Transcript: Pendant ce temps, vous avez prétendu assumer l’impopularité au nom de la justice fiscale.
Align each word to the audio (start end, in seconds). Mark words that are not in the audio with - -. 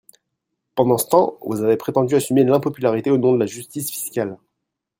Pendant 0.73 0.97
ce 0.97 1.05
temps, 1.05 1.37
vous 1.43 1.61
avez 1.61 1.77
prétendu 1.77 2.15
assumer 2.15 2.43
l’impopularité 2.43 3.11
au 3.11 3.19
nom 3.19 3.33
de 3.33 3.37
la 3.37 3.45
justice 3.45 3.91
fiscale. 3.91 4.39